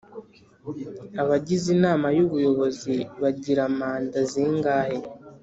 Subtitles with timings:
[1.21, 4.97] Abagize inama y Ubuyobozi bagira manda zingahe